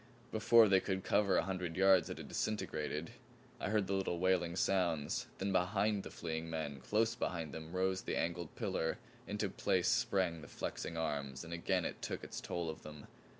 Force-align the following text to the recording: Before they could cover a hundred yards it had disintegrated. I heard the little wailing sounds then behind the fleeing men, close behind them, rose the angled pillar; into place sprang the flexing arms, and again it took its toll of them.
Before 0.31 0.67
they 0.67 0.79
could 0.79 1.03
cover 1.03 1.37
a 1.37 1.43
hundred 1.43 1.75
yards 1.77 2.09
it 2.09 2.17
had 2.17 2.27
disintegrated. 2.27 3.11
I 3.59 3.69
heard 3.69 3.85
the 3.85 3.93
little 3.93 4.17
wailing 4.17 4.55
sounds 4.55 5.27
then 5.37 5.51
behind 5.51 6.01
the 6.01 6.09
fleeing 6.09 6.49
men, 6.49 6.79
close 6.79 7.13
behind 7.13 7.53
them, 7.53 7.71
rose 7.71 8.01
the 8.01 8.17
angled 8.17 8.55
pillar; 8.55 8.97
into 9.27 9.47
place 9.47 9.89
sprang 9.89 10.41
the 10.41 10.47
flexing 10.47 10.97
arms, 10.97 11.43
and 11.43 11.53
again 11.53 11.85
it 11.85 12.01
took 12.01 12.23
its 12.23 12.41
toll 12.41 12.67
of 12.67 12.81
them. 12.81 13.05